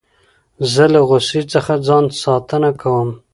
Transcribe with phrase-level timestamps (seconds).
[0.73, 3.09] زه له غوسې څخه ځان ساتنه کوم.